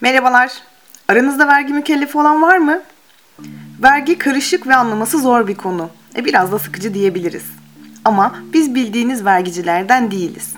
[0.00, 0.52] Merhabalar.
[1.08, 2.82] Aranızda vergi mükellefi olan var mı?
[3.82, 5.90] Vergi karışık ve anlaması zor bir konu.
[6.16, 7.44] E biraz da sıkıcı diyebiliriz.
[8.04, 10.54] Ama biz bildiğiniz vergicilerden değiliz.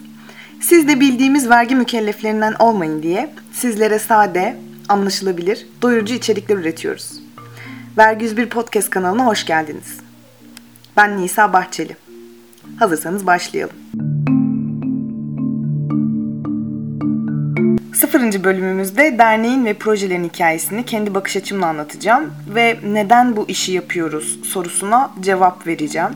[0.60, 4.56] Siz de bildiğimiz vergi mükelleflerinden olmayın diye sizlere sade,
[4.88, 7.12] anlaşılabilir, doyurucu içerikler üretiyoruz.
[7.98, 10.00] Vergi 101 Podcast kanalına hoş geldiniz.
[10.96, 11.96] Ben Nisa Bahçeli.
[12.78, 14.09] Hazırsanız başlayalım.
[17.94, 24.38] Sıfırıncı bölümümüzde derneğin ve projelerin hikayesini kendi bakış açımla anlatacağım ve neden bu işi yapıyoruz
[24.44, 26.10] sorusuna cevap vereceğim.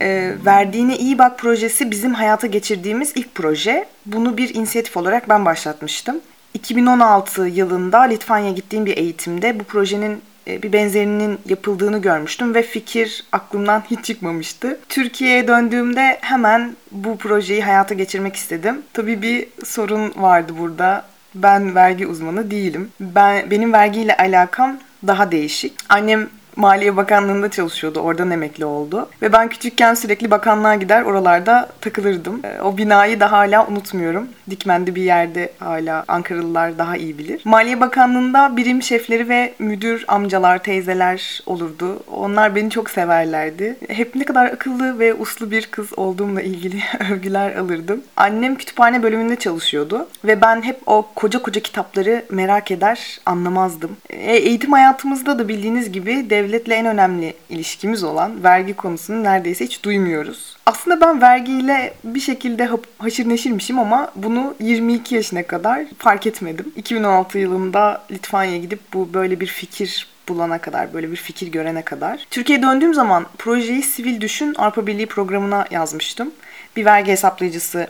[0.00, 3.86] E, Verdiğine iyi bak projesi bizim hayata geçirdiğimiz ilk proje.
[4.06, 6.20] Bunu bir inisiyatif olarak ben başlatmıştım.
[6.54, 13.82] 2016 yılında Litvanya'ya gittiğim bir eğitimde bu projenin bir benzerinin yapıldığını görmüştüm ve fikir aklımdan
[13.90, 14.78] hiç çıkmamıştı.
[14.88, 18.82] Türkiye'ye döndüğümde hemen bu projeyi hayata geçirmek istedim.
[18.92, 21.04] Tabii bir sorun vardı burada.
[21.34, 22.90] Ben vergi uzmanı değilim.
[23.00, 25.74] Ben benim vergiyle alakam daha değişik.
[25.88, 28.00] Annem Maliye Bakanlığı'nda çalışıyordu.
[28.00, 29.08] Oradan emekli oldu.
[29.22, 32.40] Ve ben küçükken sürekli bakanlığa gider oralarda takılırdım.
[32.44, 34.28] Ee, o binayı da hala unutmuyorum.
[34.50, 37.42] Dikmen'de bir yerde hala Ankaralılar daha iyi bilir.
[37.44, 42.02] Maliye Bakanlığı'nda birim şefleri ve müdür amcalar, teyzeler olurdu.
[42.12, 43.76] Onlar beni çok severlerdi.
[43.88, 46.82] Hep ne kadar akıllı ve uslu bir kız olduğumla ilgili
[47.12, 48.00] övgüler alırdım.
[48.16, 50.08] Annem kütüphane bölümünde çalışıyordu.
[50.24, 53.96] Ve ben hep o koca koca kitapları merak eder, anlamazdım.
[54.10, 59.64] E, eğitim hayatımızda da bildiğiniz gibi dev devletle en önemli ilişkimiz olan vergi konusunu neredeyse
[59.64, 60.56] hiç duymuyoruz.
[60.66, 66.72] Aslında ben vergiyle bir şekilde haşır neşirmişim ama bunu 22 yaşına kadar fark etmedim.
[66.76, 72.26] 2016 yılında Litvanya'ya gidip bu böyle bir fikir bulana kadar, böyle bir fikir görene kadar.
[72.30, 76.30] Türkiye'ye döndüğüm zaman projeyi Sivil Düşün Avrupa Birliği programına yazmıştım.
[76.76, 77.86] Bir vergi hesaplayıcısı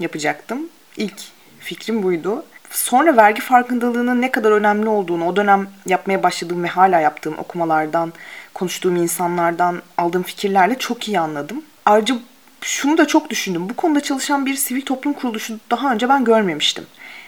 [0.00, 0.68] yapacaktım.
[0.96, 1.22] İlk
[1.60, 7.00] fikrim buydu sonra vergi farkındalığının ne kadar önemli olduğunu o dönem yapmaya başladığım ve hala
[7.00, 8.12] yaptığım okumalardan,
[8.54, 11.62] konuştuğum insanlardan aldığım fikirlerle çok iyi anladım.
[11.86, 12.14] Ayrıca
[12.60, 13.68] şunu da çok düşündüm.
[13.68, 16.86] Bu konuda çalışan bir sivil toplum kuruluşu daha önce ben görmemiştim.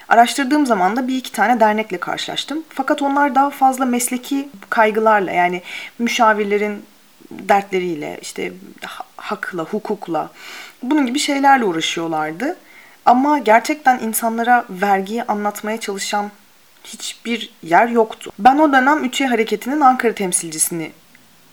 [0.09, 2.65] Araştırdığım zaman da bir iki tane dernekle karşılaştım.
[2.69, 5.63] Fakat onlar daha fazla mesleki kaygılarla yani
[5.99, 6.83] müşavirlerin
[7.31, 8.53] dertleriyle işte
[9.17, 10.31] hakla, hukukla
[10.83, 12.57] bunun gibi şeylerle uğraşıyorlardı.
[13.07, 16.31] Ama gerçekten insanlara vergiyi anlatmaya çalışan
[16.85, 18.33] hiçbir yer yoktu.
[18.39, 20.93] Ben o dönem Üçe Hareketi'nin Ankara temsilcisini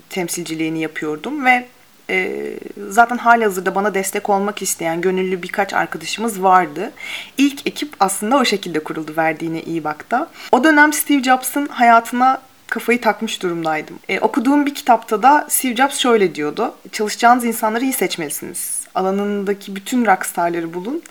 [0.10, 1.68] temsilciliğini yapıyordum ve
[2.10, 2.54] e,
[2.90, 6.92] zaten hali hazırda bana destek olmak isteyen gönüllü birkaç arkadaşımız vardı.
[7.38, 10.28] İlk ekip aslında o şekilde kuruldu verdiğine iyi bakta.
[10.52, 14.00] O dönem Steve Jobs'ın hayatına kafayı takmış durumdaydım.
[14.10, 16.76] E, okuduğum bir kitapta da Steve Jobs şöyle diyordu.
[16.92, 21.04] Çalışacağınız insanları iyi seçmelisiniz alanındaki bütün rockstarları bulun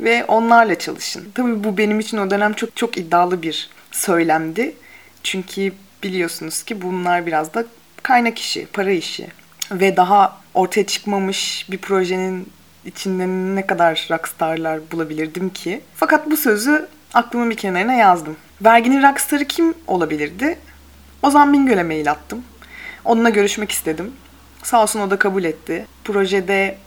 [0.00, 1.28] ve onlarla çalışın.
[1.34, 4.74] Tabii bu benim için o dönem çok çok iddialı bir söylemdi.
[5.22, 7.64] Çünkü biliyorsunuz ki bunlar biraz da
[8.02, 9.28] kaynak işi, para işi.
[9.72, 12.48] Ve daha ortaya çıkmamış bir projenin
[12.84, 15.80] içinde ne kadar rockstarlar bulabilirdim ki.
[15.94, 18.36] Fakat bu sözü aklımın bir kenarına yazdım.
[18.64, 20.58] Verginin rockstarı kim olabilirdi?
[21.22, 22.44] Ozan Bingöl'e mail attım.
[23.04, 24.12] Onunla görüşmek istedim.
[24.62, 25.86] Sağ olsun o da kabul etti.
[26.04, 26.78] Projede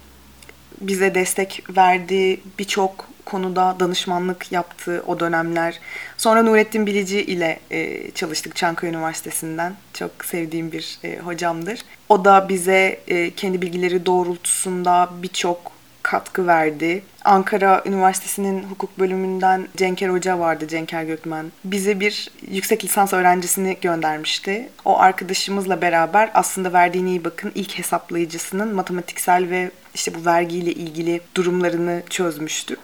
[0.82, 5.80] bize destek verdi, birçok konuda danışmanlık yaptı o dönemler.
[6.18, 9.74] Sonra Nurettin Bilici ile e, çalıştık Çankaya Üniversitesi'nden.
[9.94, 11.80] Çok sevdiğim bir e, hocamdır.
[12.10, 17.04] O da bize e, kendi bilgileri doğrultusunda birçok katkı verdi.
[17.24, 21.52] Ankara Üniversitesi'nin hukuk bölümünden Cenker Hoca vardı, Cenker Gökmen.
[21.64, 24.70] Bize bir yüksek lisans öğrencisini göndermişti.
[24.86, 31.22] O arkadaşımızla beraber aslında verdiğini iyi bakın ilk hesaplayıcısının matematiksel ve işte bu vergiyle ilgili
[31.36, 32.80] durumlarını çözmüştük.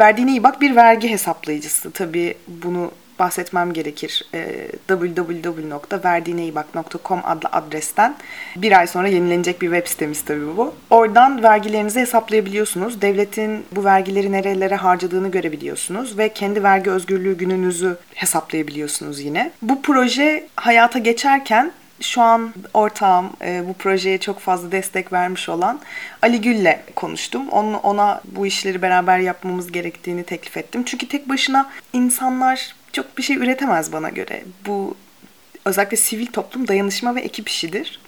[0.00, 1.90] Verdiğine iyi bak bir vergi hesaplayıcısı.
[1.90, 2.90] Tabii bunu
[3.20, 4.24] bahsetmem gerekir.
[4.32, 8.14] E, ee, www.verdiğineybak.com adlı adresten
[8.56, 10.74] bir ay sonra yenilenecek bir web sitemiz tabii bu.
[10.90, 13.02] Oradan vergilerinizi hesaplayabiliyorsunuz.
[13.02, 19.50] Devletin bu vergileri nerelere harcadığını görebiliyorsunuz ve kendi vergi özgürlüğü gününüzü hesaplayabiliyorsunuz yine.
[19.62, 25.80] Bu proje hayata geçerken şu an ortağım e, bu projeye çok fazla destek vermiş olan
[26.22, 27.48] Ali Gül'le konuştum.
[27.48, 30.82] Onu, ona bu işleri beraber yapmamız gerektiğini teklif ettim.
[30.84, 34.44] Çünkü tek başına insanlar çok bir şey üretemez bana göre.
[34.66, 34.94] Bu
[35.64, 38.00] özellikle sivil toplum dayanışma ve ekip işidir.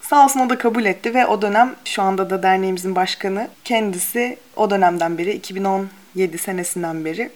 [0.00, 4.38] Sağ olsun o da kabul etti ve o dönem şu anda da derneğimizin başkanı kendisi
[4.56, 7.30] o dönemden beri 2017 senesinden beri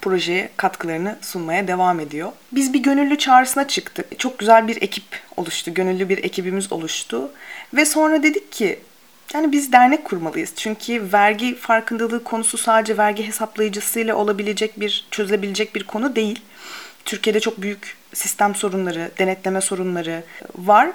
[0.00, 2.32] projeye katkılarını sunmaya devam ediyor.
[2.52, 4.18] Biz bir gönüllü çağrısına çıktık.
[4.18, 5.04] Çok güzel bir ekip
[5.36, 5.74] oluştu.
[5.74, 7.30] Gönüllü bir ekibimiz oluştu.
[7.74, 8.78] Ve sonra dedik ki
[9.34, 10.52] Yani biz dernek kurmalıyız.
[10.56, 16.40] Çünkü vergi farkındalığı konusu sadece vergi hesaplayıcısıyla olabilecek bir, çözülebilecek bir konu değil.
[17.04, 20.22] Türkiye'de çok büyük sistem sorunları, denetleme sorunları
[20.58, 20.90] var.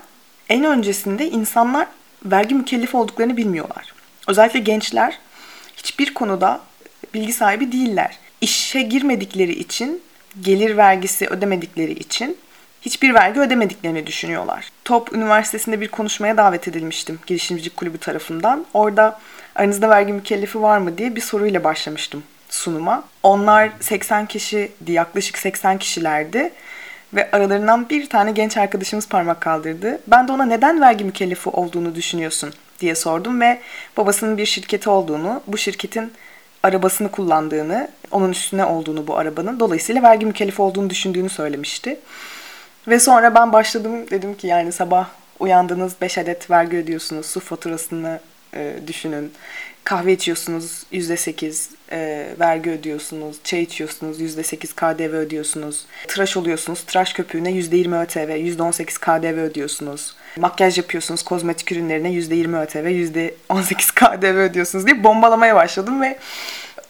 [0.49, 1.87] En öncesinde insanlar
[2.25, 3.93] vergi mükellefi olduklarını bilmiyorlar.
[4.27, 5.19] Özellikle gençler
[5.77, 6.61] hiçbir konuda
[7.13, 8.17] bilgi sahibi değiller.
[8.45, 10.01] İşe girmedikleri için,
[10.41, 12.37] gelir vergisi ödemedikleri için
[12.81, 14.69] hiçbir vergi ödemediklerini düşünüyorlar.
[14.83, 18.65] Top Üniversitesi'nde bir konuşmaya davet edilmiştim girişimcilik kulübü tarafından.
[18.73, 19.19] Orada
[19.55, 23.03] aranızda vergi mükellefi var mı diye bir soruyla başlamıştım sunuma.
[23.23, 26.53] Onlar 80 kişiydi, yaklaşık 80 kişilerdi.
[27.13, 30.01] Ve aralarından bir tane genç arkadaşımız parmak kaldırdı.
[30.07, 33.59] Ben de ona neden vergi mükellefi olduğunu düşünüyorsun diye sordum ve
[33.97, 36.11] babasının bir şirketi olduğunu, bu şirketin
[36.65, 41.99] arabasını kullandığını, onun üstüne olduğunu bu arabanın, dolayısıyla vergi mükellefi olduğunu düşündüğünü söylemişti.
[42.87, 45.07] Ve sonra ben başladım dedim ki yani sabah
[45.39, 48.19] uyandınız 5 adet vergi ödüyorsunuz, su faturasını
[48.53, 49.33] e, düşünün.
[49.85, 53.37] Kahve içiyorsunuz %8 e, vergi ödüyorsunuz.
[53.43, 55.85] Çay içiyorsunuz %8 KDV ödüyorsunuz.
[56.07, 56.81] Tıraş oluyorsunuz.
[56.81, 60.15] Tıraş köpüğüne %20 ÖTV, %18 KDV ödüyorsunuz.
[60.37, 62.87] Makyaj yapıyorsunuz kozmetik ürünlerine %20 ÖTV,
[63.49, 66.19] %18 KDV ödüyorsunuz diye bombalamaya başladım ve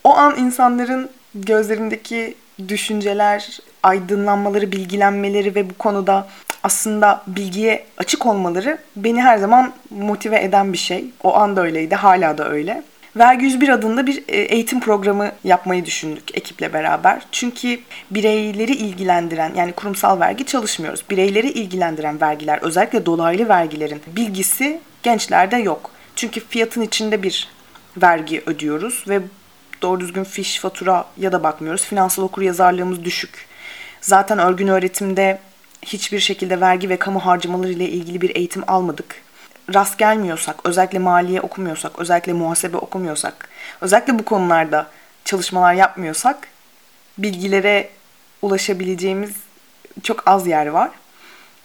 [0.03, 2.35] o an insanların gözlerindeki
[2.67, 6.27] düşünceler, aydınlanmaları, bilgilenmeleri ve bu konuda
[6.65, 11.05] aslında bilgiye açık olmaları beni her zaman motive eden bir şey.
[11.23, 12.83] O anda öyleydi, hala da öyle.
[13.15, 17.21] Vergi 101 adında bir e, eğitim programı yapmayı düşündük ekiple beraber.
[17.31, 17.79] Çünkü
[18.11, 21.03] bireyleri ilgilendiren yani kurumsal vergi çalışmıyoruz.
[21.09, 25.91] Bireyleri ilgilendiren vergiler özellikle dolaylı vergilerin bilgisi gençlerde yok.
[26.15, 27.47] Çünkü fiyatın içinde bir
[27.97, 29.21] vergi ödüyoruz ve
[29.81, 31.85] doğru düzgün fiş, fatura ya da bakmıyoruz.
[31.85, 33.47] Finansal okur yazarlığımız düşük.
[34.01, 35.39] Zaten örgün öğretimde
[35.85, 39.15] hiçbir şekilde vergi ve kamu harcamaları ile ilgili bir eğitim almadık.
[39.73, 43.49] Rast gelmiyorsak, özellikle maliye okumuyorsak, özellikle muhasebe okumuyorsak,
[43.81, 44.87] özellikle bu konularda
[45.25, 46.47] çalışmalar yapmıyorsak
[47.17, 47.89] bilgilere
[48.41, 49.31] ulaşabileceğimiz
[50.03, 50.91] çok az yer var.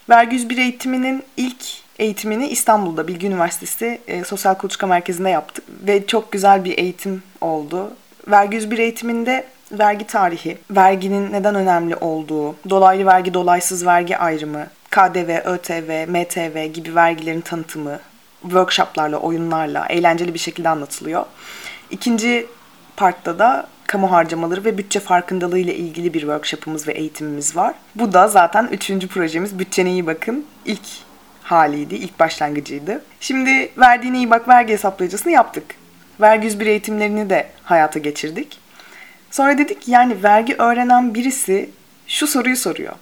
[0.09, 1.65] Vergi 101 eğitiminin ilk
[1.99, 7.93] eğitimini İstanbul'da Bilgi Üniversitesi e, Sosyal Kuluçka Merkezi'nde yaptık ve çok güzel bir eğitim oldu.
[8.27, 15.39] Vergi 101 eğitiminde vergi tarihi, verginin neden önemli olduğu, dolaylı vergi, dolaysız vergi ayrımı, KDV,
[15.45, 17.99] ÖTV, MTV gibi vergilerin tanıtımı,
[18.41, 21.25] workshoplarla, oyunlarla eğlenceli bir şekilde anlatılıyor.
[21.91, 22.47] İkinci
[22.97, 27.73] partta da kamu harcamaları ve bütçe farkındalığı ile ilgili bir workshopımız ve eğitimimiz var.
[27.95, 30.45] Bu da zaten üçüncü projemiz Bütçene iyi bakın.
[30.65, 30.87] İlk
[31.43, 33.03] haliydi, ilk başlangıcıydı.
[33.19, 35.63] Şimdi verdiğine iyi bak vergi hesaplayıcısını yaptık.
[36.21, 38.60] Vergi 101 eğitimlerini de hayata geçirdik.
[39.31, 41.69] Sonra dedik yani vergi öğrenen birisi
[42.07, 42.93] şu soruyu soruyor.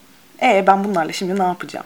[0.41, 1.85] E ben bunlarla şimdi ne yapacağım?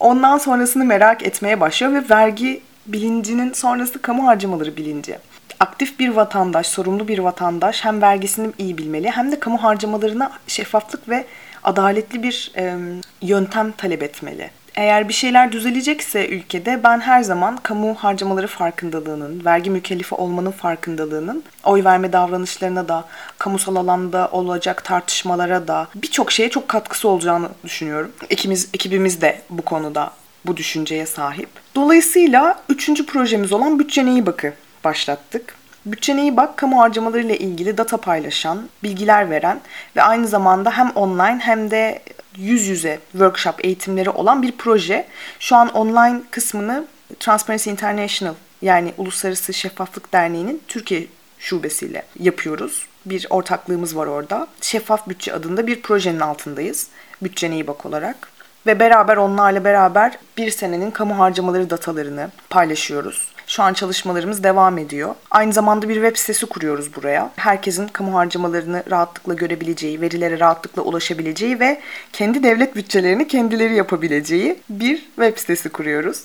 [0.00, 5.18] Ondan sonrasını merak etmeye başlıyor ve vergi bilincinin sonrası kamu harcamaları bilinci.
[5.60, 11.08] Aktif bir vatandaş, sorumlu bir vatandaş hem vergisini iyi bilmeli hem de kamu harcamalarına şeffaflık
[11.08, 11.24] ve
[11.62, 12.76] adaletli bir e,
[13.22, 14.50] yöntem talep etmeli.
[14.76, 21.44] Eğer bir şeyler düzelecekse ülkede ben her zaman kamu harcamaları farkındalığının, vergi mükellefi olmanın farkındalığının
[21.64, 23.04] oy verme davranışlarına da,
[23.38, 28.12] kamusal alanda olacak tartışmalara da birçok şeye çok katkısı olacağını düşünüyorum.
[28.30, 30.10] Ekimiz, ekibimiz de bu konuda
[30.46, 31.48] bu düşünceye sahip.
[31.74, 34.52] Dolayısıyla üçüncü projemiz olan Bütçene İyi Bak'ı
[34.84, 35.54] başlattık.
[35.86, 39.60] Bütçene iyi bak kamu harcamaları ile ilgili data paylaşan, bilgiler veren
[39.96, 42.02] ve aynı zamanda hem online hem de
[42.38, 45.06] yüz yüze workshop eğitimleri olan bir proje.
[45.40, 46.84] Şu an online kısmını
[47.20, 51.06] Transparency International yani Uluslararası Şeffaflık Derneği'nin Türkiye
[51.38, 52.86] şubesiyle yapıyoruz.
[53.06, 54.46] Bir ortaklığımız var orada.
[54.60, 56.86] Şeffaf Bütçe adında bir projenin altındayız.
[57.22, 58.28] Bütçene iyi bak olarak.
[58.66, 63.33] Ve beraber onlarla beraber bir senenin kamu harcamaları datalarını paylaşıyoruz.
[63.46, 65.14] Şu an çalışmalarımız devam ediyor.
[65.30, 67.30] Aynı zamanda bir web sitesi kuruyoruz buraya.
[67.36, 71.80] Herkesin kamu harcamalarını rahatlıkla görebileceği, verilere rahatlıkla ulaşabileceği ve
[72.12, 76.22] kendi devlet bütçelerini kendileri yapabileceği bir web sitesi kuruyoruz.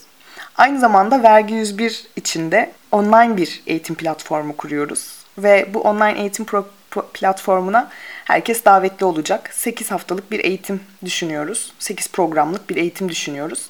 [0.58, 5.12] Aynı zamanda Vergi 101 içinde online bir eğitim platformu kuruyoruz.
[5.38, 6.66] Ve bu online eğitim pro-
[7.14, 7.90] platformuna
[8.26, 9.50] herkes davetli olacak.
[9.54, 11.74] 8 haftalık bir eğitim düşünüyoruz.
[11.80, 13.66] 8 programlık bir eğitim düşünüyoruz.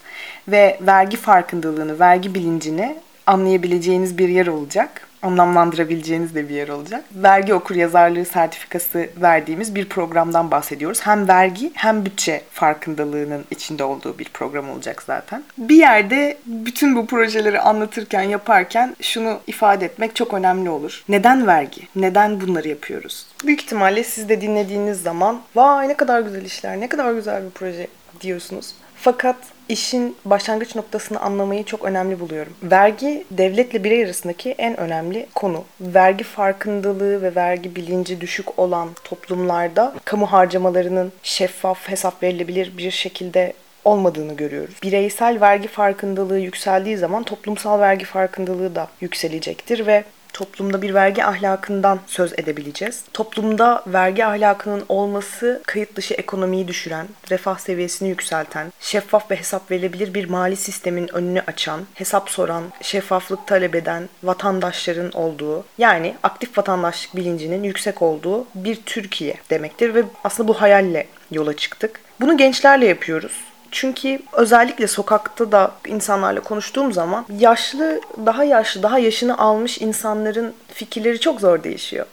[0.47, 2.97] Ve vergi farkındalığını, vergi bilincini
[3.29, 5.01] anlayabileceğiniz bir yer olacak.
[5.21, 7.03] Anlamlandırabileceğiniz de bir yer olacak.
[7.11, 11.01] Vergi okur yazarlığı sertifikası verdiğimiz bir programdan bahsediyoruz.
[11.01, 15.43] Hem vergi hem bütçe farkındalığının içinde olduğu bir program olacak zaten.
[15.57, 21.03] Bir yerde bütün bu projeleri anlatırken, yaparken şunu ifade etmek çok önemli olur.
[21.09, 21.81] Neden vergi?
[21.95, 23.25] Neden bunları yapıyoruz?
[23.45, 27.49] Büyük ihtimalle siz de dinlediğiniz zaman vay ne kadar güzel işler, ne kadar güzel bir
[27.49, 27.87] proje
[28.21, 28.73] diyorsunuz.
[29.01, 29.35] Fakat
[29.69, 32.53] işin başlangıç noktasını anlamayı çok önemli buluyorum.
[32.63, 35.63] Vergi devletle birey arasındaki en önemli konu.
[35.81, 43.53] Vergi farkındalığı ve vergi bilinci düşük olan toplumlarda kamu harcamalarının şeffaf, hesap verilebilir bir şekilde
[43.85, 44.75] olmadığını görüyoruz.
[44.83, 50.03] Bireysel vergi farkındalığı yükseldiği zaman toplumsal vergi farkındalığı da yükselecektir ve
[50.39, 53.03] toplumda bir vergi ahlakından söz edebileceğiz.
[53.13, 60.13] Toplumda vergi ahlakının olması kayıt dışı ekonomiyi düşüren, refah seviyesini yükselten, şeffaf ve hesap verilebilir
[60.13, 67.15] bir mali sistemin önünü açan, hesap soran, şeffaflık talep eden vatandaşların olduğu, yani aktif vatandaşlık
[67.15, 72.01] bilincinin yüksek olduğu bir Türkiye demektir ve aslında bu hayalle yola çıktık.
[72.21, 73.48] Bunu gençlerle yapıyoruz.
[73.71, 81.19] Çünkü özellikle sokakta da insanlarla konuştuğum zaman yaşlı, daha yaşlı, daha yaşını almış insanların fikirleri
[81.19, 82.05] çok zor değişiyor.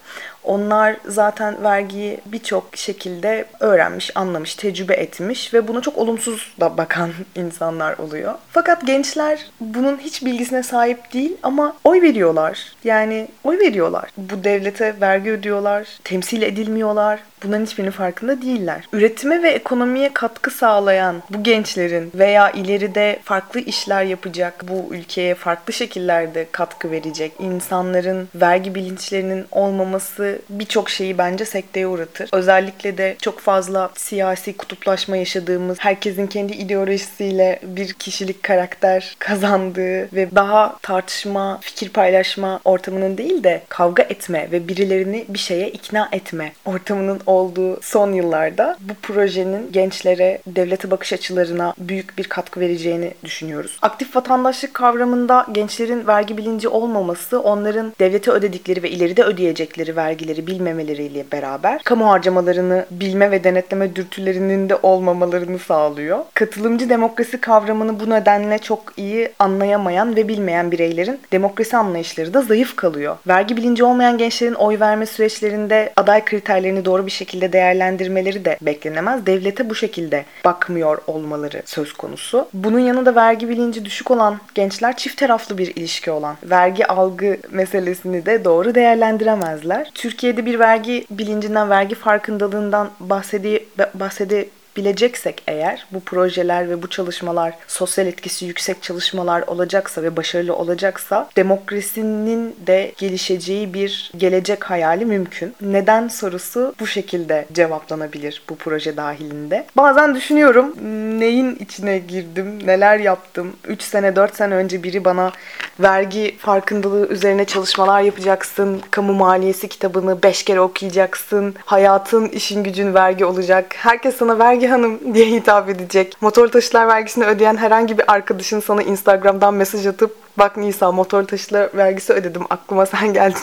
[0.46, 7.10] Onlar zaten vergiyi birçok şekilde öğrenmiş, anlamış, tecrübe etmiş ve buna çok olumsuz da bakan
[7.34, 8.34] insanlar oluyor.
[8.50, 12.72] Fakat gençler bunun hiç bilgisine sahip değil ama oy veriyorlar.
[12.84, 14.10] Yani oy veriyorlar.
[14.16, 17.20] Bu devlete vergi ödüyorlar, temsil edilmiyorlar.
[17.44, 18.88] Bunların hiçbirinin farkında değiller.
[18.92, 25.72] Üretime ve ekonomiye katkı sağlayan bu gençlerin veya ileride farklı işler yapacak, bu ülkeye farklı
[25.72, 32.28] şekillerde katkı verecek insanların vergi bilinçlerinin olmaması birçok şeyi bence sekteye uğratır.
[32.32, 40.28] Özellikle de çok fazla siyasi kutuplaşma yaşadığımız, herkesin kendi ideolojisiyle bir kişilik karakter kazandığı ve
[40.34, 46.52] daha tartışma, fikir paylaşma ortamının değil de kavga etme ve birilerini bir şeye ikna etme
[46.64, 53.78] ortamının olduğu son yıllarda bu projenin gençlere, devlete bakış açılarına büyük bir katkı vereceğini düşünüyoruz.
[53.82, 61.24] Aktif vatandaşlık kavramında gençlerin vergi bilinci olmaması, onların devlete ödedikleri ve ileride ödeyecekleri vergileri bilmemeleriyle
[61.32, 66.18] beraber kamu harcamalarını bilme ve denetleme dürtülerinin de olmamalarını sağlıyor.
[66.34, 72.76] Katılımcı demokrasi kavramını bu nedenle çok iyi anlayamayan ve bilmeyen bireylerin demokrasi anlayışları da zayıf
[72.76, 73.16] kalıyor.
[73.26, 79.26] Vergi bilinci olmayan gençlerin oy verme süreçlerinde aday kriterlerini doğru bir şekilde değerlendirmeleri de beklenemez.
[79.26, 82.48] Devlete bu şekilde bakmıyor olmaları söz konusu.
[82.54, 88.25] Bunun yanında vergi bilinci düşük olan gençler çift taraflı bir ilişki olan vergi algı meselesini
[88.26, 89.90] de doğru değerlendiremezler.
[89.94, 93.64] Türkiye'de bir vergi bilincinden, vergi farkındalığından bahsedi
[93.94, 100.56] bahsedi bileceksek eğer bu projeler ve bu çalışmalar sosyal etkisi yüksek çalışmalar olacaksa ve başarılı
[100.56, 105.54] olacaksa demokrasinin de gelişeceği bir gelecek hayali mümkün.
[105.60, 109.66] Neden sorusu bu şekilde cevaplanabilir bu proje dahilinde.
[109.76, 110.74] Bazen düşünüyorum
[111.20, 113.56] neyin içine girdim, neler yaptım.
[113.68, 115.32] 3 sene 4 sene önce biri bana
[115.80, 123.24] vergi farkındalığı üzerine çalışmalar yapacaksın, kamu maliyesi kitabını 5 kere okuyacaksın, hayatın işin gücün vergi
[123.24, 123.74] olacak.
[123.76, 126.16] Herkes sana vergi vergi hanım diye hitap edecek.
[126.20, 131.70] Motor taşıtlar vergisini ödeyen herhangi bir arkadaşın sana Instagram'dan mesaj atıp bak Nisa motor taşıtlar
[131.74, 133.42] vergisi ödedim aklıma sen geldin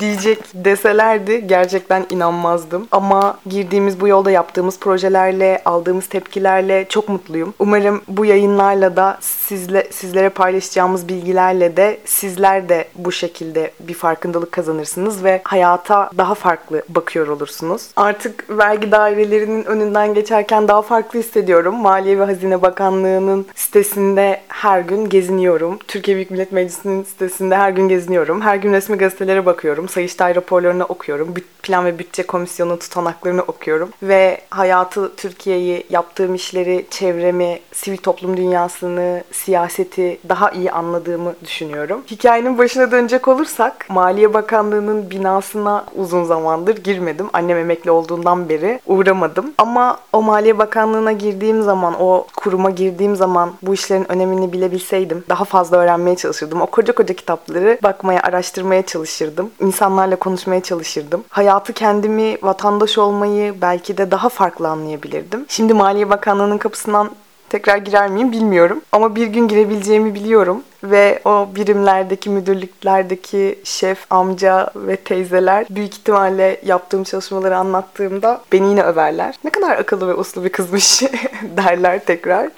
[0.00, 2.88] diyecek deselerdi gerçekten inanmazdım.
[2.90, 7.54] Ama girdiğimiz bu yolda yaptığımız projelerle, aldığımız tepkilerle çok mutluyum.
[7.58, 14.52] Umarım bu yayınlarla da sizle sizlere paylaşacağımız bilgilerle de sizler de bu şekilde bir farkındalık
[14.52, 17.82] kazanırsınız ve hayata daha farklı bakıyor olursunuz.
[17.96, 21.74] Artık vergi dairelerinin önünden geçerken daha farklı hissediyorum.
[21.74, 25.78] Maliye ve Hazine Bakanlığı'nın sitesinde her gün geziniyorum.
[26.00, 28.40] Türkiye Büyük Millet Meclisi'nin sitesinde her gün geziniyorum.
[28.40, 29.88] Her gün resmi gazetelere bakıyorum.
[29.88, 31.34] Sayıştay raporlarını okuyorum.
[31.62, 33.88] Plan ve Bütçe Komisyonu tutanaklarını okuyorum.
[34.02, 42.02] Ve hayatı, Türkiye'yi, yaptığım işleri, çevremi, sivil toplum dünyasını, siyaseti daha iyi anladığımı düşünüyorum.
[42.10, 47.26] Hikayenin başına dönecek olursak Maliye Bakanlığı'nın binasına uzun zamandır girmedim.
[47.32, 49.52] Annem emekli olduğundan beri uğramadım.
[49.58, 55.44] Ama o Maliye Bakanlığı'na girdiğim zaman, o kuruma girdiğim zaman bu işlerin önemini bilebilseydim daha
[55.44, 56.60] fazla öğrenmeye çalışırdım.
[56.60, 59.50] O koca koca kitapları bakmaya, araştırmaya çalışırdım.
[59.60, 61.24] İnsanlarla konuşmaya çalışırdım.
[61.28, 65.44] Hayatı kendimi, vatandaş olmayı belki de daha farklı anlayabilirdim.
[65.48, 67.10] Şimdi Maliye Bakanlığı'nın kapısından
[67.48, 68.80] tekrar girer miyim bilmiyorum.
[68.92, 76.60] Ama bir gün girebileceğimi biliyorum ve o birimlerdeki, müdürlüklerdeki şef, amca ve teyzeler büyük ihtimalle
[76.64, 79.34] yaptığım çalışmaları anlattığımda beni yine överler.
[79.44, 81.02] Ne kadar akıllı ve uslu bir kızmış
[81.56, 82.48] derler tekrar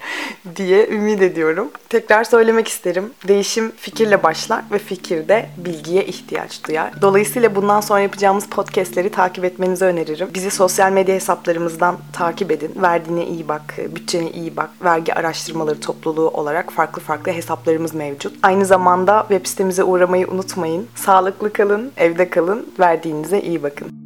[0.57, 1.71] diye ümit ediyorum.
[1.89, 3.13] Tekrar söylemek isterim.
[3.29, 6.93] Değişim fikirle başlar ve fikirde bilgiye ihtiyaç duyar.
[7.03, 10.29] Dolayısıyla bundan sonra yapacağımız podcastleri takip etmenizi öneririm.
[10.35, 12.73] Bizi sosyal medya hesaplarımızdan takip edin.
[12.77, 14.71] Verdiğine iyi bak, bütçene iyi bak.
[14.85, 18.33] Vergi araştırmaları topluluğu olarak farklı farklı hesaplarımız mevcut mevcut.
[18.43, 20.89] Aynı zamanda web sitemize uğramayı unutmayın.
[20.95, 24.02] Sağlıklı kalın, evde kalın, verdiğinize iyi bakın.